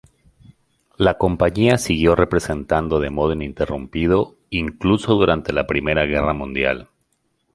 La 0.97 1.19
compañía 1.19 1.77
siguió 1.77 2.15
representando 2.15 2.99
de 2.99 3.11
modo 3.11 3.33
ininterrumpido, 3.33 4.35
incluso 4.49 5.13
durante 5.13 5.53
la 5.53 5.67
Primera 5.67 6.05
Guerra 6.05 6.33
Mundial. 6.33 6.89